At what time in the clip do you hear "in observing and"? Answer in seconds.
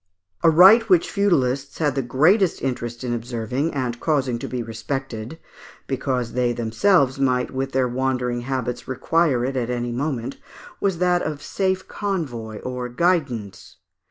3.03-3.99